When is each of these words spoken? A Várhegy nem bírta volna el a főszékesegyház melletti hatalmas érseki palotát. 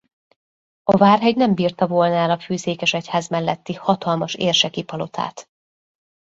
A 0.83 0.97
Várhegy 0.97 1.35
nem 1.35 1.53
bírta 1.55 1.87
volna 1.87 2.15
el 2.15 2.31
a 2.31 2.39
főszékesegyház 2.39 3.27
melletti 3.27 3.73
hatalmas 3.73 4.33
érseki 4.35 4.83
palotát. 4.83 5.49